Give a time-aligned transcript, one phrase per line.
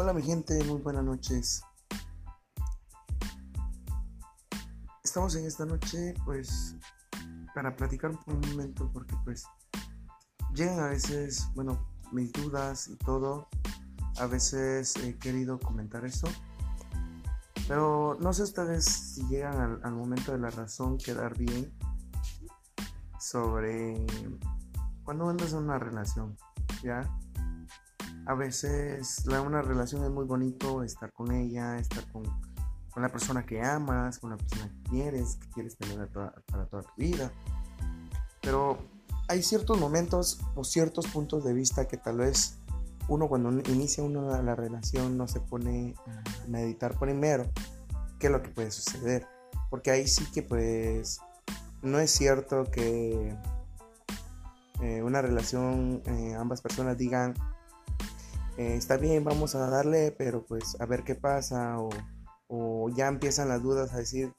[0.00, 1.60] Hola mi gente, muy buenas noches.
[5.02, 6.76] Estamos en esta noche pues
[7.52, 9.44] para platicar un momento porque pues
[10.54, 13.48] llegan a veces, bueno, mis dudas y todo.
[14.18, 16.28] A veces he querido comentar eso.
[17.66, 21.76] Pero no sé ustedes si llegan al, al momento de la razón quedar bien
[23.18, 24.06] sobre
[25.02, 26.36] cuando andas en una relación,
[26.84, 27.02] ¿ya?
[28.28, 32.24] A veces la, una relación es muy bonito estar con ella, estar con,
[32.90, 36.82] con, la persona que amas, con la persona que quieres, que quieres tener para toda
[36.82, 37.32] tu vida.
[38.42, 38.76] Pero
[39.28, 42.58] hay ciertos momentos o ciertos puntos de vista que tal vez
[43.08, 47.50] uno cuando inicia una la relación no se pone a meditar primero
[48.18, 49.26] qué es lo que puede suceder.
[49.70, 51.18] Porque ahí sí que pues
[51.80, 53.34] no es cierto que
[54.82, 57.32] eh, una relación eh, ambas personas digan
[58.58, 63.48] eh, está bien, vamos a darle, pero pues a ver qué pasa, o, ya empiezan
[63.48, 64.34] las dudas a decir,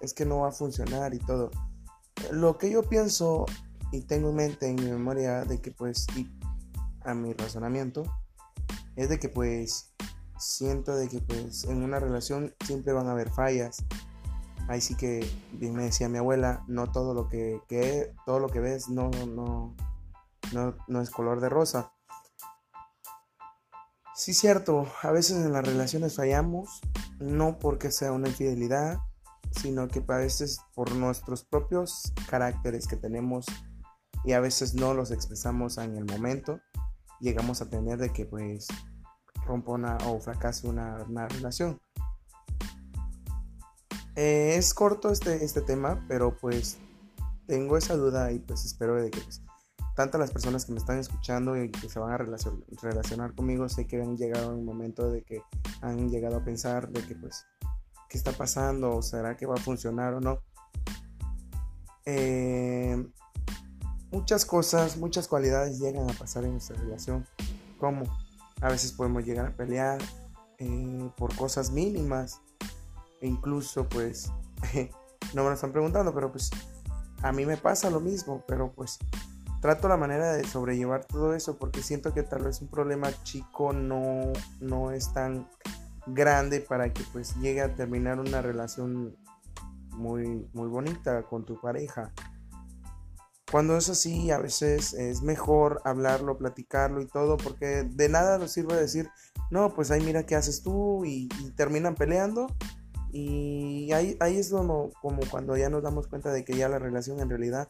[0.00, 1.50] es que no va a funcionar y todo.
[2.32, 3.46] Lo que yo pienso
[3.92, 6.28] y tengo en mente, en mi memoria, de que pues, y
[7.04, 8.02] a mi razonamiento,
[8.96, 9.92] es de que pues
[10.40, 13.84] siento de que pues en una relación siempre van a haber fallas.
[14.66, 18.48] Ahí sí que bien me decía mi abuela, no todo lo que, que todo lo
[18.48, 19.76] que ves no, no,
[20.52, 21.91] no, no es color de rosa.
[24.24, 26.80] Sí, cierto, a veces en las relaciones fallamos,
[27.18, 28.98] no porque sea una infidelidad,
[29.50, 33.46] sino que a veces por nuestros propios caracteres que tenemos
[34.24, 36.60] y a veces no los expresamos en el momento,
[37.18, 38.68] llegamos a tener de que pues
[39.44, 41.80] rompa una o fracase una, relación.
[44.14, 46.78] Eh, es corto este, este tema, pero pues
[47.48, 49.42] tengo esa duda y pues espero de que pues,
[49.94, 53.86] tanto las personas que me están escuchando y que se van a relacionar conmigo, sé
[53.86, 55.42] que han llegado a un momento de que
[55.80, 57.46] han llegado a pensar de que pues,
[58.08, 58.96] ¿qué está pasando?
[58.96, 60.38] ¿O será que va a funcionar o no?
[62.06, 63.06] Eh,
[64.10, 67.26] muchas cosas, muchas cualidades llegan a pasar en nuestra relación,
[67.78, 68.04] como
[68.60, 70.00] a veces podemos llegar a pelear
[70.58, 72.40] eh, por cosas mínimas,
[73.20, 74.32] e incluso pues,
[75.34, 76.50] no me lo están preguntando, pero pues
[77.22, 78.98] a mí me pasa lo mismo, pero pues
[79.62, 83.72] trato la manera de sobrellevar todo eso porque siento que tal vez un problema chico
[83.72, 85.48] no, no es tan
[86.08, 89.16] grande para que pues llegue a terminar una relación
[89.90, 92.12] muy, muy bonita con tu pareja.
[93.52, 98.50] Cuando es así, a veces es mejor hablarlo, platicarlo y todo, porque de nada nos
[98.50, 99.10] sirve decir,
[99.52, 102.48] no, pues ahí mira qué haces tú y, terminan peleando.
[103.12, 106.80] Y ahí, ahí es como, como cuando ya nos damos cuenta de que ya la
[106.80, 107.68] relación en realidad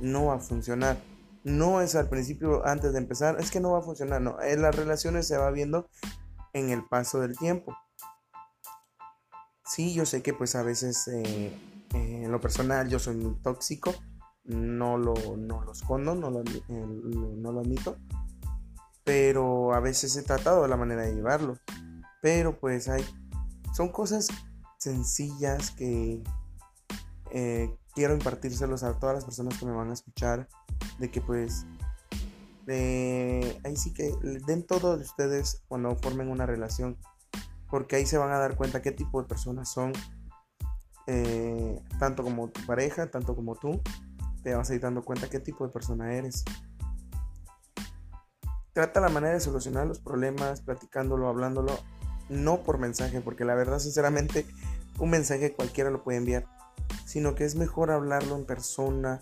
[0.00, 0.96] no va a funcionar
[1.44, 4.62] no es al principio antes de empezar, es que no va a funcionar, no, en
[4.62, 5.88] las relaciones se va viendo
[6.52, 7.76] en el paso del tiempo.
[9.64, 11.46] Sí, yo sé que pues a veces eh,
[11.94, 13.94] eh, en lo personal yo soy muy tóxico,
[14.44, 17.96] no lo, no lo escondo, no lo, eh, no lo admito,
[19.04, 21.56] pero a veces he tratado de la manera de llevarlo,
[22.20, 23.04] pero pues hay,
[23.72, 24.28] son cosas
[24.78, 26.22] sencillas que
[27.94, 30.48] quiero impartírselos a todas las personas que me van a escuchar
[31.00, 31.66] de que pues
[32.68, 34.14] ahí sí que
[34.46, 36.96] den todo de ustedes cuando formen una relación
[37.68, 39.92] porque ahí se van a dar cuenta qué tipo de personas son
[41.08, 43.80] eh, tanto como tu pareja tanto como tú
[44.44, 46.44] te vas a ir dando cuenta qué tipo de persona eres.
[48.72, 51.78] Trata la manera de solucionar los problemas platicándolo hablándolo
[52.28, 54.46] no por mensaje porque la verdad sinceramente
[54.98, 56.46] un mensaje cualquiera lo puede enviar
[57.04, 59.20] sino que es mejor hablarlo en persona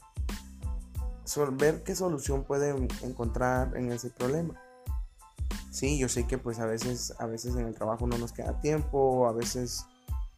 [1.53, 4.55] ver qué solución pueden encontrar en ese problema.
[5.71, 8.61] Sí, yo sé que pues a veces, a veces en el trabajo no nos queda
[8.61, 9.85] tiempo, a veces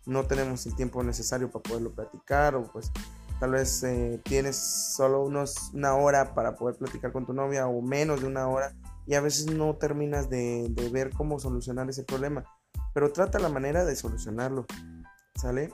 [0.06, 2.90] no tenemos el tiempo necesario para poderlo platicar o pues
[3.38, 7.80] tal vez eh, tienes solo unos, una hora para poder platicar con tu novia o
[7.80, 8.74] menos de una hora
[9.06, 12.44] y a veces no terminas de, de ver cómo solucionar ese problema.
[12.92, 14.66] Pero trata la manera de solucionarlo,
[15.36, 15.72] ¿sale?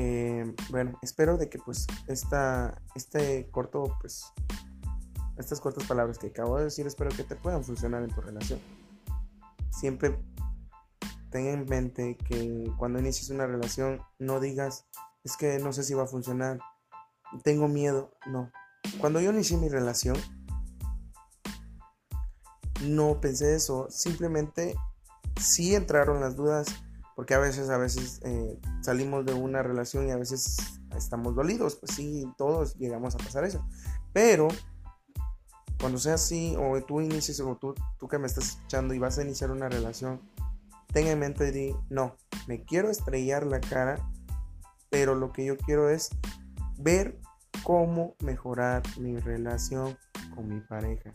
[0.00, 4.32] Eh, bueno, espero de que pues esta, este corto, pues,
[5.36, 8.60] estas cortas palabras que acabo de decir, espero que te puedan funcionar en tu relación.
[9.70, 10.16] Siempre
[11.30, 14.86] ten en mente que cuando inicies una relación no digas,
[15.24, 16.60] es que no sé si va a funcionar,
[17.42, 18.52] tengo miedo, no.
[19.00, 20.16] Cuando yo inicié mi relación,
[22.84, 24.76] no pensé eso, simplemente
[25.40, 26.68] sí entraron las dudas,
[27.18, 30.56] porque a veces, a veces eh, salimos de una relación y a veces
[30.96, 33.66] estamos dolidos, pues sí, todos llegamos a pasar eso.
[34.12, 34.46] Pero
[35.80, 39.18] cuando sea así, o tú inicies, o tú, tú que me estás escuchando y vas
[39.18, 40.20] a iniciar una relación,
[40.92, 42.14] ten en mente di, no,
[42.46, 43.98] me quiero estrellar la cara,
[44.88, 46.10] pero lo que yo quiero es
[46.78, 47.18] ver
[47.64, 49.98] cómo mejorar mi relación
[50.36, 51.12] con mi pareja.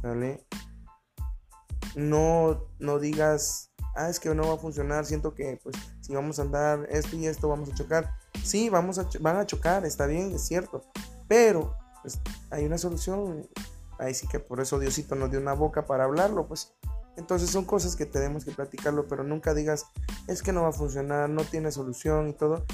[0.00, 0.46] ¿Sale?
[1.96, 6.38] No, no digas, ah, es que no va a funcionar, siento que pues si vamos
[6.38, 8.14] a andar esto y esto vamos a chocar.
[8.42, 10.82] Sí, vamos a, van a chocar, está bien, es cierto,
[11.28, 12.20] pero pues,
[12.50, 13.48] hay una solución.
[13.98, 16.74] Ahí sí que por eso Diosito nos dio una boca para hablarlo, pues.
[17.16, 19.86] Entonces son cosas que tenemos que platicarlo, pero nunca digas,
[20.26, 22.66] es que no va a funcionar, no tiene solución y todo.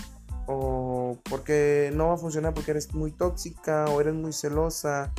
[0.46, 5.12] O porque no va a funcionar porque eres muy tóxica o eres muy celosa.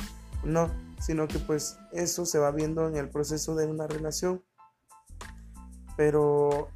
[0.44, 0.68] No,
[1.00, 4.42] sino que pues eso se va viendo en el proceso de una relación.
[5.96, 6.68] Pero,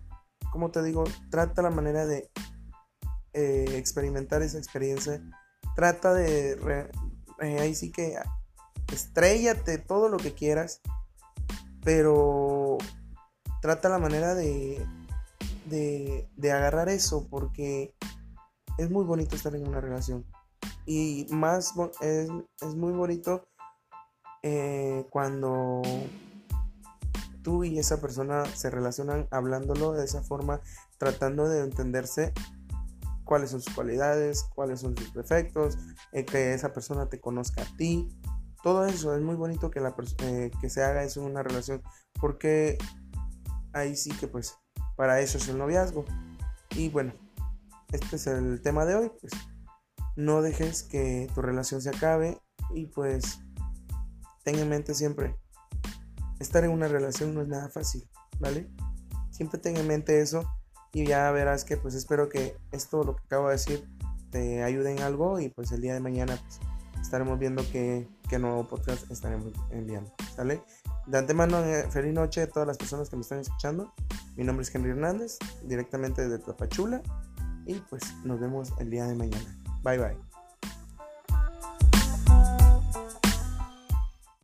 [0.51, 2.31] como te digo, trata la manera de
[3.33, 5.23] eh, experimentar esa experiencia.
[5.75, 6.89] Trata de
[7.41, 8.19] eh, ahí sí que
[8.93, 10.81] estrellate todo lo que quieras,
[11.85, 12.79] pero
[13.61, 14.85] trata la manera de,
[15.67, 17.95] de, agarrar eso porque
[18.79, 20.25] es muy bonito estar en una relación.
[20.87, 22.31] Y más es,
[22.75, 23.47] muy bonito
[24.43, 25.83] eh, cuando
[27.46, 30.60] tú y esa persona se relacionan hablándolo de esa forma,
[30.98, 32.32] tratando de entenderse
[33.22, 35.78] cuáles son sus cualidades, cuáles son sus defectos,
[36.10, 38.08] eh, que esa persona te conozca a ti.
[38.64, 39.94] Todo eso es muy bonito que, la
[40.25, 41.82] eh, que se haga eso en una relación,
[42.20, 42.78] porque
[43.72, 44.56] ahí sí que pues
[44.96, 46.04] para eso es el noviazgo.
[46.70, 47.12] Y bueno,
[47.93, 49.32] este es el tema de hoy, pues
[50.16, 52.40] no dejes que tu relación se acabe
[52.75, 53.38] y pues
[54.43, 55.37] ten en mente siempre,
[56.38, 58.69] estar en una relación no es nada fácil, ¿vale?
[59.31, 60.49] Siempre ten en mente eso
[60.93, 63.88] y ya verás que pues espero que esto lo que acabo de decir
[64.31, 66.61] te ayude en algo y pues el día de mañana pues,
[67.00, 70.62] estaremos viendo qué, nuevo podcast estaremos enviando, ¿sale?
[71.06, 73.94] De antemano, eh, feliz noche a todas las personas que me están escuchando.
[74.37, 77.00] Mi nombre es Henry Hernández, directamente desde Tapachula
[77.65, 79.59] y pues nos vemos el día de mañana.
[79.82, 80.36] Bye bye.